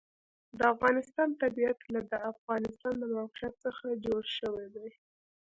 د 0.57 0.59
افغانستان 0.73 1.29
طبیعت 1.41 1.79
له 1.93 1.99
د 2.11 2.13
افغانستان 2.31 2.93
د 2.99 3.03
موقعیت 3.17 3.53
څخه 3.65 3.85
جوړ 4.05 4.21
شوی 4.37 4.65
دی. 4.75 4.89